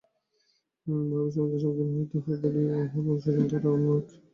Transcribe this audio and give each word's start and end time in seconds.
বহুবিধ 0.87 1.31
সমস্যার 1.35 1.61
সম্মুখীন 1.63 1.95
হইতে 1.95 2.17
হয় 2.23 2.39
বলিয়া 2.43 2.73
ইহার 2.77 3.03
অনুশীলন-ধারাও 3.03 3.73
অনেক। 3.77 4.05